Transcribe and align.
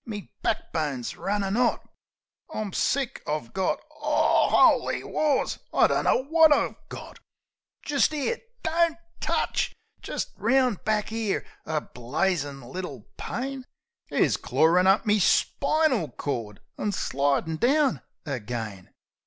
"Me 0.03 0.31
back 0.41 0.73
bone's 0.73 1.15
runnin' 1.15 1.55
'ot. 1.55 1.87
I'm 2.51 2.73
sick! 2.73 3.21
I've 3.27 3.53
got 3.53 3.77
Oo, 3.97 4.49
'oly 4.51 5.03
wars! 5.03 5.59
I 5.71 5.85
dunno 5.85 6.23
wot 6.27 6.51
I've 6.51 6.73
got! 6.89 7.19
Jist 7.83 8.11
'ere 8.11 8.39
Don't 8.63 8.97
touch! 9.19 9.75
Jist 10.01 10.31
round 10.37 10.83
back 10.83 11.11
'ere, 11.11 11.45
a 11.67 11.81
blazin' 11.81 12.63
little 12.63 13.09
pain 13.17 13.67
Is 14.09 14.37
clawin' 14.37 14.87
up 14.87 15.05
me 15.05 15.19
spinal 15.19 16.09
cord 16.09 16.61
an' 16.79 16.93
slidin' 16.93 17.57
down 17.57 18.01
again." 18.25 18.89